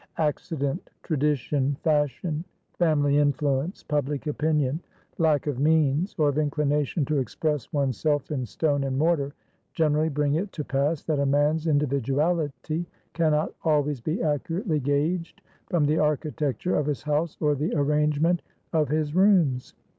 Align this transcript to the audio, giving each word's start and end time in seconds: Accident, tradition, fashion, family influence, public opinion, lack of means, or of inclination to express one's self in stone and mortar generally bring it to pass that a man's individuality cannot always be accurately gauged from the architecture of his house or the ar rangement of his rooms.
Accident, 0.17 0.89
tradition, 1.03 1.77
fashion, 1.83 2.43
family 2.73 3.19
influence, 3.19 3.83
public 3.83 4.25
opinion, 4.25 4.79
lack 5.19 5.45
of 5.45 5.59
means, 5.59 6.15
or 6.17 6.27
of 6.29 6.39
inclination 6.39 7.05
to 7.05 7.19
express 7.19 7.71
one's 7.71 7.97
self 7.99 8.31
in 8.31 8.43
stone 8.47 8.83
and 8.83 8.97
mortar 8.97 9.35
generally 9.73 10.09
bring 10.09 10.33
it 10.33 10.51
to 10.53 10.63
pass 10.63 11.03
that 11.03 11.19
a 11.19 11.25
man's 11.27 11.67
individuality 11.67 12.87
cannot 13.13 13.53
always 13.63 14.01
be 14.01 14.23
accurately 14.23 14.79
gauged 14.79 15.39
from 15.67 15.85
the 15.85 15.99
architecture 15.99 16.75
of 16.75 16.87
his 16.87 17.03
house 17.03 17.37
or 17.39 17.53
the 17.53 17.75
ar 17.75 17.83
rangement 17.83 18.41
of 18.73 18.89
his 18.89 19.13
rooms. 19.13 19.75